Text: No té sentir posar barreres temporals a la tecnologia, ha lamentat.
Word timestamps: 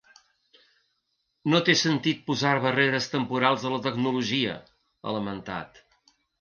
No 1.53 1.59
té 1.67 1.75
sentir 1.81 2.15
posar 2.31 2.55
barreres 2.65 3.11
temporals 3.13 3.69
a 3.71 3.75
la 3.77 3.81
tecnologia, 3.87 4.59
ha 5.07 5.17
lamentat. 5.21 5.83